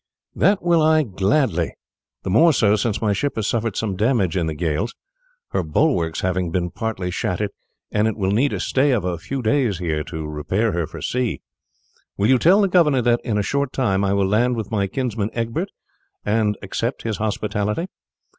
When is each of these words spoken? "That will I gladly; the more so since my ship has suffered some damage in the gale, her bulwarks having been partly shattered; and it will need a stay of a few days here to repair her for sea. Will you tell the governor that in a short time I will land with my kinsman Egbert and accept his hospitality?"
"That 0.35 0.63
will 0.63 0.81
I 0.81 1.03
gladly; 1.03 1.75
the 2.23 2.31
more 2.31 2.53
so 2.53 2.75
since 2.75 3.03
my 3.03 3.13
ship 3.13 3.35
has 3.35 3.45
suffered 3.45 3.75
some 3.75 3.95
damage 3.95 4.35
in 4.35 4.47
the 4.47 4.55
gale, 4.55 4.87
her 5.49 5.61
bulwarks 5.61 6.21
having 6.21 6.49
been 6.49 6.71
partly 6.71 7.11
shattered; 7.11 7.51
and 7.91 8.07
it 8.07 8.17
will 8.17 8.31
need 8.31 8.51
a 8.51 8.59
stay 8.59 8.93
of 8.93 9.05
a 9.05 9.19
few 9.19 9.43
days 9.43 9.77
here 9.77 10.03
to 10.05 10.25
repair 10.25 10.71
her 10.71 10.87
for 10.87 11.03
sea. 11.03 11.43
Will 12.17 12.29
you 12.29 12.39
tell 12.39 12.61
the 12.61 12.67
governor 12.67 13.03
that 13.03 13.21
in 13.23 13.37
a 13.37 13.43
short 13.43 13.71
time 13.73 14.03
I 14.03 14.13
will 14.13 14.27
land 14.27 14.55
with 14.55 14.71
my 14.71 14.87
kinsman 14.87 15.29
Egbert 15.33 15.69
and 16.25 16.57
accept 16.63 17.03
his 17.03 17.17
hospitality?" 17.17 17.85